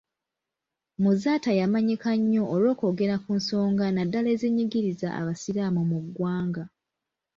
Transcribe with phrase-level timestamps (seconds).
[1.01, 6.63] Muzaata yamanyika nnyo olw'okwogera ku nsonga naddala ezinyigiriza abasiraamu mu ggwanga.